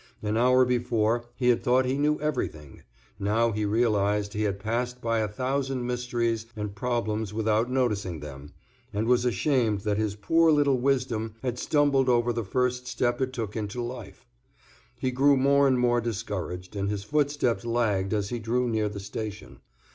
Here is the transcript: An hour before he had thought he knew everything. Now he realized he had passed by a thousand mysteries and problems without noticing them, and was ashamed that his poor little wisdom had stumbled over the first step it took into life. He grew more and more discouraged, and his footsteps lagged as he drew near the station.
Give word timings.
An 0.23 0.35
hour 0.35 0.65
before 0.65 1.25
he 1.35 1.49
had 1.49 1.61
thought 1.61 1.85
he 1.85 1.95
knew 1.99 2.19
everything. 2.19 2.81
Now 3.19 3.51
he 3.51 3.65
realized 3.65 4.33
he 4.33 4.41
had 4.41 4.57
passed 4.57 4.99
by 4.99 5.19
a 5.19 5.27
thousand 5.27 5.85
mysteries 5.85 6.47
and 6.55 6.73
problems 6.73 7.35
without 7.35 7.69
noticing 7.69 8.19
them, 8.19 8.51
and 8.91 9.05
was 9.05 9.25
ashamed 9.25 9.81
that 9.81 9.99
his 9.99 10.15
poor 10.15 10.49
little 10.51 10.79
wisdom 10.79 11.35
had 11.43 11.59
stumbled 11.59 12.09
over 12.09 12.33
the 12.33 12.43
first 12.43 12.87
step 12.87 13.21
it 13.21 13.31
took 13.31 13.55
into 13.55 13.79
life. 13.79 14.25
He 14.97 15.11
grew 15.11 15.37
more 15.37 15.67
and 15.67 15.77
more 15.79 16.01
discouraged, 16.01 16.75
and 16.75 16.89
his 16.89 17.03
footsteps 17.03 17.63
lagged 17.63 18.11
as 18.11 18.29
he 18.29 18.39
drew 18.39 18.67
near 18.67 18.89
the 18.89 18.99
station. 18.99 19.59